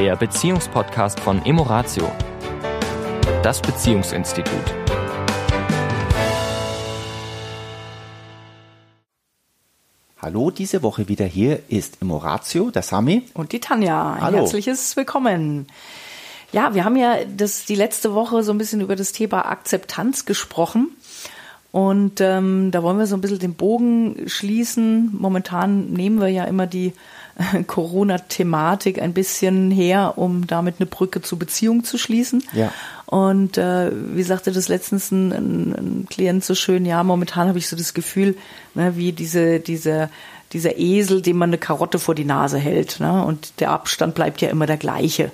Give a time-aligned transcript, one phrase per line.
[0.00, 2.10] der Beziehungspodcast von Emoratio,
[3.42, 4.54] das Beziehungsinstitut.
[10.22, 13.24] Hallo, diese Woche wieder hier ist Emoratio, der Sami.
[13.34, 14.14] Und die Tanja.
[14.14, 14.38] Ein Hallo.
[14.38, 15.66] herzliches Willkommen.
[16.52, 20.24] Ja, wir haben ja das, die letzte Woche so ein bisschen über das Thema Akzeptanz
[20.24, 20.96] gesprochen.
[21.72, 25.10] Und ähm, da wollen wir so ein bisschen den Bogen schließen.
[25.12, 26.94] Momentan nehmen wir ja immer die
[27.66, 32.44] Corona-Thematik ein bisschen her, um damit eine Brücke zur Beziehung zu schließen.
[32.52, 32.72] Ja.
[33.06, 37.58] Und äh, wie sagte das letztens ein, ein, ein Klient so schön, ja, momentan habe
[37.58, 38.36] ich so das Gefühl,
[38.74, 40.10] ne, wie diese, diese,
[40.52, 43.00] dieser Esel, dem man eine Karotte vor die Nase hält.
[43.00, 43.24] Ne?
[43.24, 45.30] Und der Abstand bleibt ja immer der gleiche.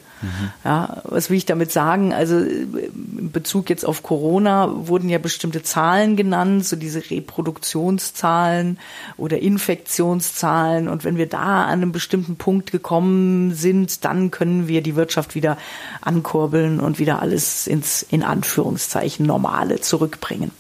[0.65, 2.15] Ja, was will ich damit sagen?
[2.15, 8.79] Also in Bezug jetzt auf Corona wurden ja bestimmte Zahlen genannt, so diese Reproduktionszahlen
[9.19, 10.89] oder Infektionszahlen.
[10.89, 15.35] Und wenn wir da an einem bestimmten Punkt gekommen sind, dann können wir die Wirtschaft
[15.35, 15.59] wieder
[16.01, 20.51] ankurbeln und wieder alles ins, in Anführungszeichen, Normale zurückbringen.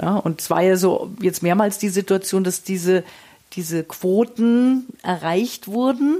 [0.00, 3.02] Ja, und es war ja so jetzt mehrmals die Situation, dass diese,
[3.56, 6.18] diese Quoten erreicht wurden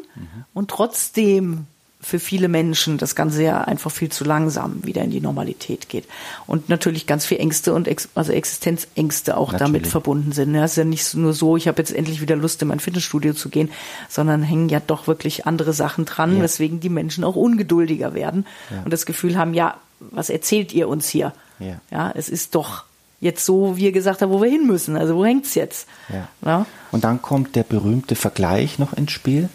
[0.52, 1.66] und trotzdem
[2.00, 6.04] für viele Menschen das Ganze ja einfach viel zu langsam wieder in die Normalität geht.
[6.46, 9.88] Und natürlich ganz viel Ängste und Ex also Existenzängste auch damit Natürlich.
[9.88, 10.54] verbunden sind.
[10.54, 12.80] Ja, es ist ja nicht nur so, ich habe jetzt endlich wieder Lust, in mein
[12.80, 13.70] Fitnessstudio zu gehen,
[14.10, 16.42] sondern hängen ja doch wirklich andere Sachen dran, Ja.
[16.42, 18.82] weswegen die Menschen auch ungeduldiger werden Ja.
[18.84, 21.32] und das Gefühl haben, ja, was erzählt ihr uns hier?
[21.58, 21.80] Ja.
[21.90, 22.84] ja es ist doch
[23.20, 24.96] jetzt so, wie ihr gesagt habt, wo wir hin müssen.
[24.96, 25.88] Also wo hängt's jetzt?
[26.08, 26.28] Ja.
[26.44, 26.66] Ja?
[26.92, 29.48] Und dann kommt der berühmte Vergleich noch ins Spiel,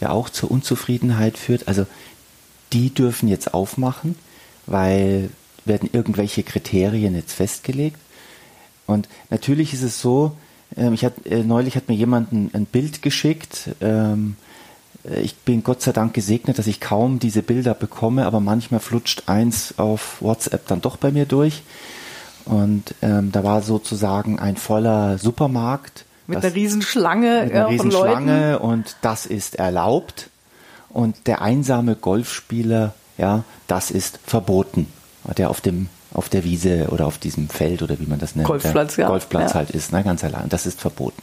[0.00, 1.68] der auch zur Unzufriedenheit führt.
[1.68, 1.86] Also
[2.72, 4.16] die dürfen jetzt aufmachen,
[4.66, 5.30] weil
[5.64, 7.98] werden irgendwelche Kriterien jetzt festgelegt.
[8.86, 10.36] Und natürlich ist es so,
[10.76, 13.70] ähm, ich hat, äh, neulich hat mir jemand ein, ein Bild geschickt.
[13.80, 14.36] Ähm,
[15.04, 18.80] äh, ich bin Gott sei Dank gesegnet, dass ich kaum diese Bilder bekomme, aber manchmal
[18.80, 21.62] flutscht eins auf WhatsApp dann doch bei mir durch.
[22.44, 26.04] Und ähm, da war sozusagen ein voller Supermarkt.
[26.26, 28.28] Mit das- einer Riesenschlange mit einer von Leuten.
[28.28, 30.28] Riesenschlange und das ist erlaubt.
[30.88, 34.86] Und der einsame Golfspieler, ja, das ist verboten.
[35.36, 38.46] Der auf dem auf der Wiese oder auf diesem Feld oder wie man das nennt,
[38.46, 39.08] Golfplatz, ja.
[39.08, 39.54] Golfplatz Ja.
[39.54, 40.48] halt ist, ne, ganz allein.
[40.50, 41.22] Das ist verboten.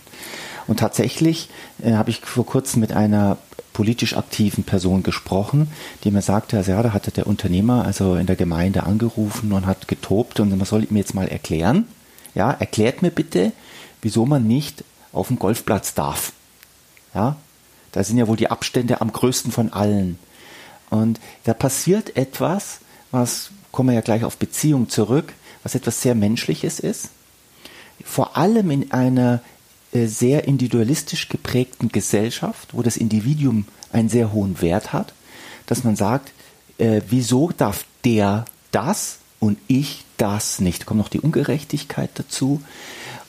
[0.65, 1.49] Und tatsächlich
[1.83, 3.37] äh, habe ich vor kurzem mit einer
[3.79, 5.71] politisch aktiven Person gesprochen,
[6.03, 9.65] die mir sagte, also ja, da hatte der Unternehmer also in der Gemeinde angerufen und
[9.65, 11.87] hat getobt und man soll ihm jetzt mal erklären,
[12.35, 13.53] ja, erklärt mir bitte,
[14.01, 16.33] wieso man nicht auf dem Golfplatz darf.
[17.15, 17.37] Ja,
[17.93, 20.19] da sind ja wohl die Abstände am größten von allen.
[20.89, 22.79] Und da passiert etwas,
[23.11, 25.31] was, kommen wir ja gleich auf Beziehung zurück,
[25.63, 27.11] was etwas sehr Menschliches ist.
[28.03, 29.39] Vor allem in einer
[29.91, 35.13] sehr individualistisch geprägten Gesellschaft, wo das Individuum einen sehr hohen Wert hat,
[35.65, 36.31] dass man sagt,
[36.77, 40.81] äh, wieso darf der das und ich das nicht?
[40.81, 42.61] Da kommt noch die Ungerechtigkeit dazu.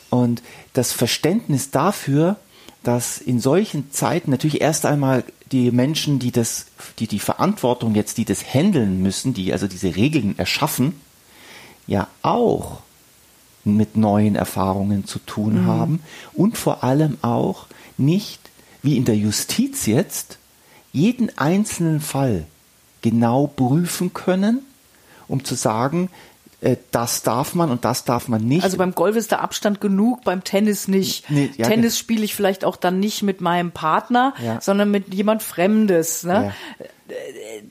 [0.09, 0.41] Und
[0.73, 2.37] das Verständnis dafür,
[2.83, 6.67] dass in solchen Zeiten natürlich erst einmal die Menschen, die das,
[6.99, 10.99] die die Verantwortung jetzt, die das handeln müssen, die also diese Regeln erschaffen,
[11.87, 12.81] ja auch
[13.63, 16.01] mit neuen Erfahrungen zu tun haben
[16.33, 17.67] und vor allem auch
[17.97, 18.39] nicht,
[18.81, 20.37] wie in der Justiz jetzt,
[20.91, 22.45] jeden einzelnen Fall
[23.01, 24.59] genau prüfen können,
[25.27, 26.09] um zu sagen,
[26.61, 28.63] äh, das darf man und das darf man nicht.
[28.63, 31.29] Also beim Golf ist der Abstand genug, beim Tennis nicht.
[31.29, 34.59] Nee, ja, Tennis spiele ich vielleicht auch dann nicht mit meinem Partner, Ja.
[34.61, 36.23] sondern mit jemand Fremdes.
[36.23, 36.53] Ne?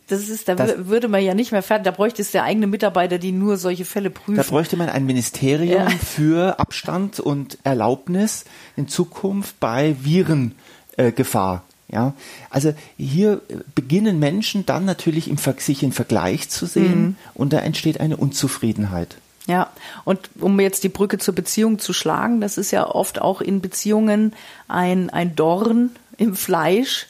[0.09, 1.85] Das ist, da Das- wür- würde man ja nicht mehr fertig.
[1.85, 4.37] Da bräuchte es der eigene Mitarbeiter, die nur solche Fälle prüfen.
[4.37, 5.89] Da bräuchte man ein Ministerium Ja.
[5.91, 8.45] für Abstand und Erlaubnis
[8.77, 10.55] in Zukunft bei Virengefahr.
[10.97, 11.65] Äh, Gefahr.
[11.89, 12.15] ja,
[12.51, 13.41] also hier
[13.75, 17.17] beginnen Menschen dann natürlich im, sich im Vergleich zu sehen Mhm.
[17.35, 19.17] und da entsteht eine Unzufriedenheit.
[19.47, 19.71] Ja,
[20.05, 23.61] und um jetzt die Brücke zur Beziehung zu schlagen, das ist ja oft auch in
[23.61, 24.35] Beziehungen
[24.69, 27.07] ein, ein Dorn im Fleisch.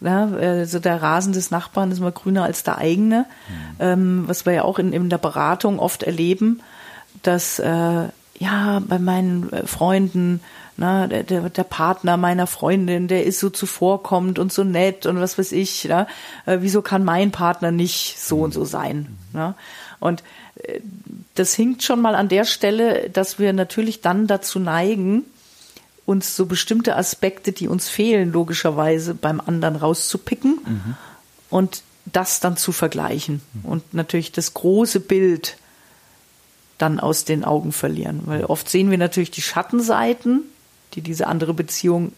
[0.00, 0.38] Ne?
[0.40, 3.26] Also der Rasen des Nachbarn ist immer grüner als der eigene,
[3.78, 6.60] ähm, was wir ja auch in, in der Beratung oft erleben,
[7.22, 8.08] dass äh,
[8.38, 10.40] ja bei meinen äh, Freunden
[10.80, 15.36] na, der, der, Partner meiner Freundin, der ist so zuvorkommend und so nett und was
[15.36, 15.84] weiß ich.
[15.84, 16.06] Ne?
[16.46, 19.18] Äh, wieso kann mein Partner nicht so und so sein?
[19.34, 19.54] Ne?
[19.98, 20.24] Und
[20.62, 20.80] äh,
[21.34, 25.24] das hinkt schon mal an der Stelle, dass wir natürlich dann dazu neigen,
[26.10, 30.58] uns so bestimmte Aspekte, die uns fehlen, logischerweise beim anderen rauszupicken
[31.50, 35.56] und das dann zu vergleichen und natürlich das große Bild
[36.78, 38.22] dann aus den Augen verlieren.
[38.24, 40.42] Weil oft sehen wir natürlich die Schattenseiten,
[40.94, 42.12] die diese andere Beziehung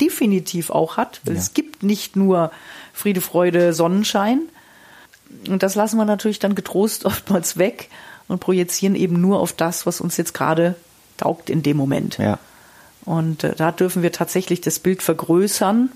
[0.00, 1.20] definitiv auch hat.
[1.24, 1.40] Weil Ja.
[1.40, 2.50] es gibt nicht nur
[2.92, 4.40] Friede, Freude, Sonnenschein,
[5.48, 7.88] Und das lassen wir natürlich dann getrost oftmals weg
[8.28, 10.74] und projizieren eben nur auf das, was uns jetzt gerade
[11.16, 12.16] taugt in dem Moment.
[12.18, 12.38] Ja.
[13.08, 15.88] Und äh, da dürfen wir tatsächlich das Bild vergrößern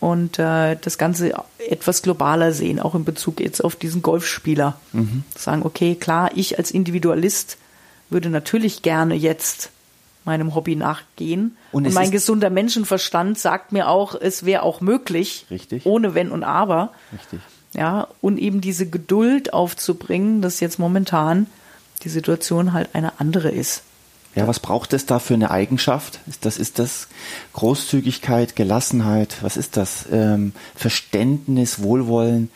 [0.00, 1.34] und äh, das Ganze
[1.68, 4.80] etwas globaler sehen, auch in Bezug jetzt auf diesen Golfspieler.
[4.94, 5.24] Mhm.
[5.36, 7.58] Sagen, okay, klar, ich als Individualist
[8.08, 9.72] würde natürlich gerne jetzt
[10.24, 11.58] meinem Hobby nachgehen.
[11.70, 15.84] Und, und mein gesunder Menschenverstand sagt mir auch, es wäre auch möglich, Richtig.
[15.84, 16.94] ohne Wenn und Aber.
[17.12, 17.40] Richtig.
[17.74, 21.46] Ja, und eben diese Geduld aufzubringen, dass jetzt momentan
[22.04, 23.82] die Situation halt eine andere ist.
[24.34, 26.20] Ja, was braucht es da für eine Eigenschaft?
[26.28, 27.08] Ist das, ist das
[27.52, 29.36] Großzügigkeit, Gelassenheit?
[29.40, 30.06] Was ist das?
[30.10, 32.50] Ähm, Verständnis, Wohlwollen?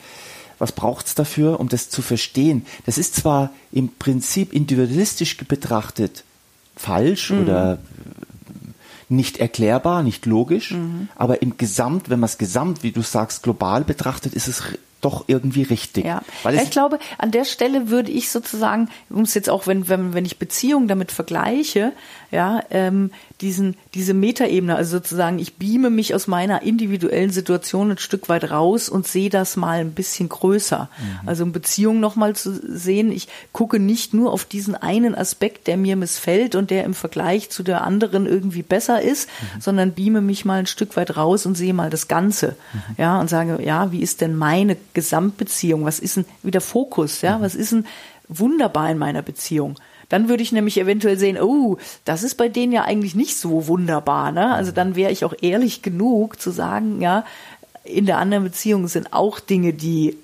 [0.58, 2.64] Was braucht es dafür, um das zu verstehen?
[2.86, 6.22] Das ist zwar im Prinzip individualistisch betrachtet
[6.76, 7.42] falsch mhm.
[7.42, 7.78] oder
[9.08, 11.08] nicht erklärbar, nicht logisch, mhm.
[11.16, 14.62] aber im Gesamt, wenn man es gesamt, wie du sagst, global betrachtet, ist es
[15.04, 16.04] doch irgendwie richtig.
[16.04, 19.88] Ja, Weil ich glaube, an der Stelle würde ich sozusagen, um es jetzt auch, wenn,
[19.88, 21.92] wenn, wenn ich Beziehungen damit vergleiche,
[22.30, 23.10] ja, ähm,
[23.40, 28.50] diesen, diese Metaebene, also sozusagen, ich beame mich aus meiner individuellen Situation ein Stück weit
[28.50, 30.88] raus und sehe das mal ein bisschen größer.
[30.96, 31.28] Mhm.
[31.28, 35.76] Also in Beziehungen nochmal zu sehen, ich gucke nicht nur auf diesen einen Aspekt, der
[35.76, 39.60] mir missfällt und der im Vergleich zu der anderen irgendwie besser ist, mhm.
[39.60, 42.56] sondern beame mich mal ein Stück weit raus und sehe mal das Ganze.
[42.72, 42.94] Mhm.
[42.98, 45.84] Ja, und sage, ja, wie ist denn meine Gesamtbeziehung?
[45.84, 47.20] Was ist denn wieder Fokus?
[47.20, 47.42] Ja, mhm.
[47.42, 47.86] was ist denn
[48.28, 49.76] wunderbar in meiner Beziehung?
[50.14, 53.66] Dann würde ich nämlich eventuell sehen, oh, das ist bei denen ja eigentlich nicht so
[53.66, 54.30] wunderbar.
[54.30, 54.54] Ne?
[54.54, 57.24] Also dann wäre ich auch ehrlich genug zu sagen, ja,
[57.82, 60.16] in der anderen Beziehung sind auch Dinge, die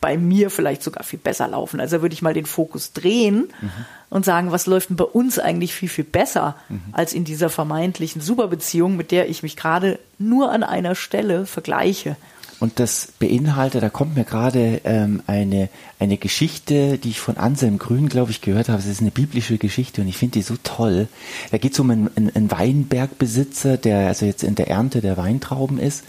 [0.00, 1.80] bei mir vielleicht sogar viel besser laufen.
[1.80, 3.70] Also würde ich mal den Fokus drehen mhm.
[4.10, 6.82] und sagen, was läuft denn bei uns eigentlich viel, viel besser mhm.
[6.92, 12.14] als in dieser vermeintlichen Superbeziehung, mit der ich mich gerade nur an einer Stelle vergleiche.
[12.58, 15.68] Und das beinhaltet, da kommt mir gerade ähm, eine,
[15.98, 18.78] eine Geschichte, die ich von Anselm Grün, glaube ich, gehört habe.
[18.78, 21.08] Es ist eine biblische Geschichte und ich finde die so toll.
[21.50, 25.78] Da geht es um einen, einen Weinbergbesitzer, der also jetzt in der Ernte der Weintrauben
[25.78, 26.02] ist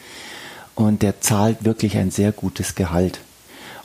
[0.75, 3.19] und der zahlt wirklich ein sehr gutes Gehalt.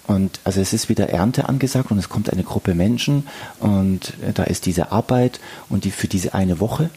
[0.06, 3.26] Und also es ist wieder Ernte angesagt und es kommt eine Gruppe Menschen
[3.58, 6.90] und äh, da ist diese Arbeit und die für diese eine Woche.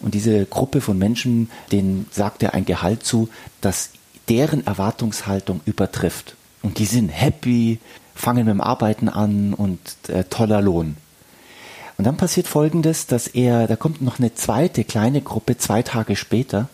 [0.00, 3.28] Und diese Gruppe von Menschen, denen sagt er ein Gehalt zu,
[3.60, 3.90] das
[4.28, 6.34] deren Erwartungshaltung übertrifft.
[6.62, 7.78] Und die sind happy,
[8.14, 10.96] fangen mit dem Arbeiten an und äh, toller Lohn.
[11.96, 16.14] Und dann passiert Folgendes, dass er, da kommt noch eine zweite kleine Gruppe zwei Tage
[16.14, 16.68] später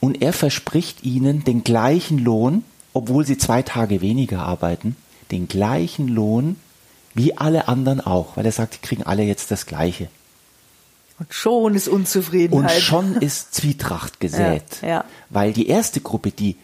[0.00, 4.96] und er verspricht ihnen den gleichen Lohn, obwohl sie zwei Tage weniger arbeiten,
[5.30, 6.56] den gleichen Lohn
[7.14, 10.08] wie alle anderen auch, weil er sagt, die kriegen alle jetzt das Gleiche.
[11.18, 12.76] Und schon ist Unzufriedenheit.
[12.76, 14.64] Und schon ist Zwietracht gesät.
[14.82, 15.04] Ja, ja.
[15.30, 16.56] Weil die erste Gruppe, die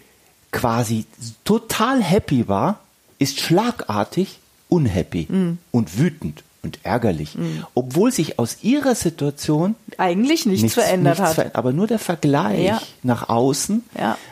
[0.53, 1.07] quasi
[1.45, 2.81] total happy war,
[3.19, 5.59] ist schlagartig unhappy mhm.
[5.71, 7.65] und wütend und ärgerlich, mhm.
[7.75, 11.53] obwohl sich aus ihrer Situation eigentlich nichts, nichts verändert nichts hat.
[11.53, 12.81] Ver aber nur der Vergleich ja.
[13.03, 13.85] nach außen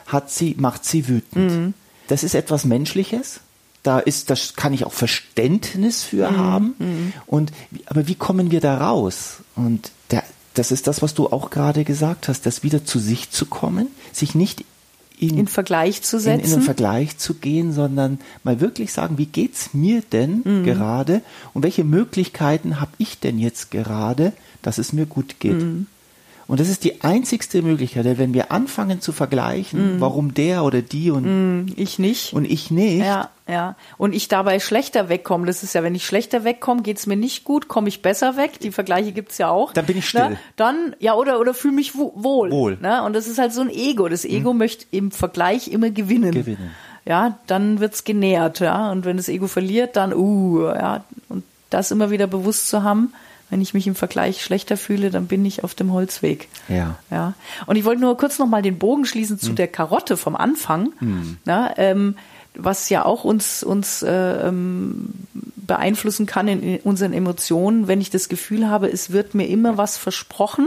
[0.06, 1.50] hat sie, macht sie wütend.
[1.50, 1.74] Mhm.
[2.08, 3.40] Das ist etwas Menschliches.
[3.82, 6.37] Da ist, das kann ich auch Verständnis für mhm.
[6.37, 6.75] haben.
[6.79, 7.12] Mhm.
[7.26, 7.52] Und,
[7.87, 9.38] aber wie kommen wir da raus?
[9.56, 10.23] Und der,
[10.55, 13.88] das ist das, was du auch gerade gesagt hast, das wieder zu sich zu kommen,
[14.12, 14.64] sich nicht
[15.19, 16.41] in, in Vergleich zu setzen.
[16.41, 20.65] In, in einen Vergleich zu gehen, sondern mal wirklich sagen, wie geht's mir denn mhm.
[20.65, 21.22] gerade
[21.55, 25.60] und welche Möglichkeiten habe ich denn jetzt gerade, dass es mir gut geht.
[26.46, 30.01] Und das ist die einzigste Möglichkeit, wenn wir anfangen zu vergleichen, mm.
[30.01, 32.99] warum der oder die und mm, ich nicht und ich nicht.
[32.99, 33.77] Ja, ja.
[33.99, 35.46] Und ich dabei schlechter wegkomme.
[35.46, 38.58] Das ist ja, wenn ich schlechter wegkomme, geht's mir nicht gut, komme ich besser weg.
[38.61, 39.72] Die Vergleiche gibt's ja auch.
[39.72, 40.31] Dann bin ich still.
[40.31, 40.39] Ne?
[40.56, 42.51] Dann, ja, oder, oder fühle mich wohl.
[42.51, 42.79] Wohl.
[42.81, 43.03] Ne?
[43.03, 44.08] Und das ist halt so ein Ego.
[44.08, 44.58] Das Ego mm.
[44.58, 46.32] möchte im Vergleich immer gewinnen.
[46.32, 46.70] Gewinnen.
[47.05, 48.91] Ja, dann wird's genährt, ja.
[48.93, 51.05] Und wenn das Ego verliert, dann, uh, ja.
[51.29, 53.13] Und das immer wieder bewusst zu haben,
[53.52, 56.48] wenn ich mich im Vergleich schlechter fühle, dann bin ich auf dem Holzweg.
[56.68, 56.96] Ja.
[57.10, 57.34] ja.
[57.66, 59.56] Und ich wollte nur kurz noch mal den Bogen schließen zu hm.
[59.56, 60.94] der Karotte vom Anfang.
[61.00, 61.36] Hm.
[61.44, 62.16] Na, ähm,
[62.54, 68.08] was ja auch uns, uns äh, ähm, beeinflussen kann in, in unseren Emotionen, wenn ich
[68.08, 70.66] das Gefühl habe, es wird mir immer was versprochen.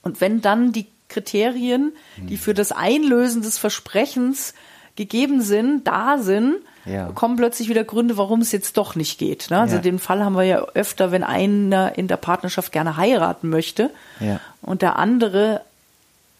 [0.00, 2.40] Und wenn dann die Kriterien, die hm.
[2.40, 4.54] für das Einlösen des Versprechens
[4.96, 7.10] gegeben sind, da sind, ja.
[7.14, 9.48] kommen plötzlich wieder Gründe, warum es jetzt doch nicht geht.
[9.50, 9.58] Ne?
[9.58, 9.82] Also ja.
[9.82, 14.40] den Fall haben wir ja öfter, wenn einer in der Partnerschaft gerne heiraten möchte ja.
[14.62, 15.62] und der andere,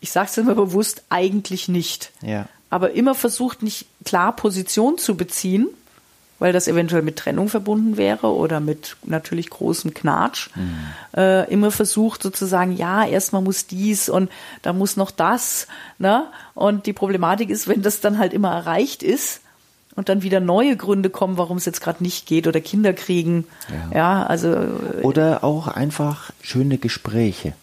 [0.01, 2.13] ich sage es immer bewusst, eigentlich nicht.
[2.71, 5.69] Aber immer versucht, nicht klar Position zu beziehen,
[6.41, 10.51] weil das eventuell mit Trennung verbunden wäre oder mit natürlich großem Knatsch.
[10.57, 10.75] Mhm.
[11.17, 14.31] Äh, immer versucht sozusagen, ja, erstmal muss dies und
[14.63, 15.69] da muss noch das.
[15.99, 16.25] Ne?
[16.55, 19.43] Und die Problematik ist, wenn das dann halt immer erreicht ist,
[19.97, 23.45] und dann wieder neue Gründe kommen, warum es jetzt gerade nicht geht oder Kinder kriegen.
[23.93, 24.57] Ja, ja also.
[25.03, 27.55] Oder auch einfach schöne Gespräche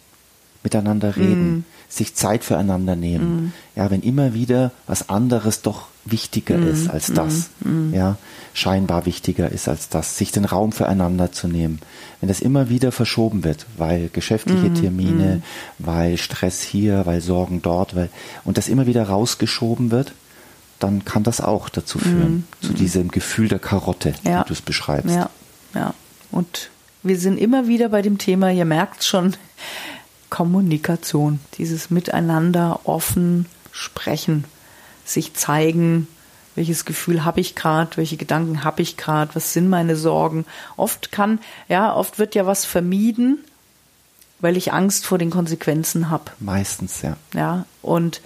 [0.67, 1.63] miteinander reden, mm.
[1.87, 3.45] sich Zeit füreinander nehmen.
[3.45, 3.53] Mm.
[3.79, 6.67] Ja, wenn immer wieder was anderes doch wichtiger mm.
[6.67, 7.93] ist als das, mm.
[7.93, 8.17] ja,
[8.53, 11.79] scheinbar wichtiger ist als das, sich den Raum füreinander zu nehmen.
[12.19, 14.75] Wenn das immer wieder verschoben wird, weil geschäftliche mm.
[14.75, 15.85] Termine, mm.
[15.85, 18.09] weil Stress hier, weil Sorgen dort, weil,
[18.43, 20.11] und das immer wieder rausgeschoben wird,
[20.79, 24.41] dann kann das auch dazu führen, zu diesem Gefühl der Karotte, ja.
[24.41, 25.15] wie du es beschreibst.
[25.15, 25.29] Ja,
[25.73, 25.93] ja.
[26.29, 26.69] Und
[27.01, 29.35] wir sind immer wieder bei dem Thema, ihr merkt schon,
[30.29, 34.43] Kommunikation, dieses Miteinander offen sprechen,
[35.05, 36.07] sich zeigen,
[36.55, 40.45] welches Gefühl habe ich gerade, welche Gedanken habe ich gerade, was sind meine Sorgen.
[40.75, 43.43] Oft kann, ja, oft wird ja was vermieden,
[44.39, 46.31] weil ich Angst vor den Konsequenzen habe.
[46.39, 47.15] Meistens, ja.
[47.33, 48.21] Ja, und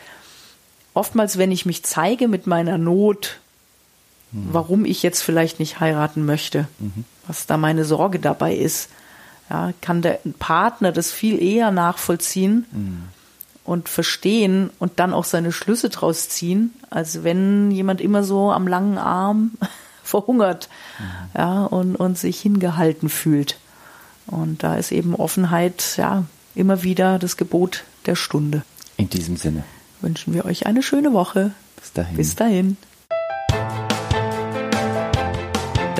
[0.94, 3.40] oftmals, wenn ich mich zeige mit meiner Not,
[4.32, 4.48] mhm.
[4.52, 7.06] warum ich jetzt vielleicht nicht heiraten möchte, mhm.
[7.28, 8.90] was da meine Sorge dabei ist,
[9.52, 13.04] ja, kann der Partner das viel eher nachvollziehen mhm.
[13.66, 18.66] und verstehen und dann auch seine Schlüsse draus ziehen, als wenn jemand immer so am
[18.66, 19.52] langen Arm
[20.04, 21.38] verhungert mhm.
[21.38, 23.60] ja, und, und sich hingehalten fühlt.
[24.28, 26.24] Und da ist eben Offenheit ja
[26.56, 28.64] immer wieder das Gebot der Stunde.
[28.96, 29.66] In diesem Sinne
[30.00, 31.52] wünschen wir euch eine schöne Woche.
[31.76, 32.16] Bis dahin.
[32.16, 32.78] Bis dahin.